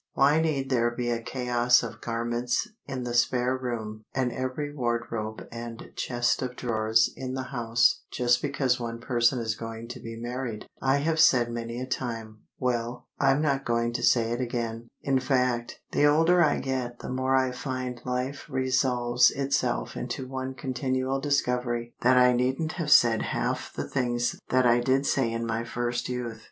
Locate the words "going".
9.53-9.87, 13.63-13.93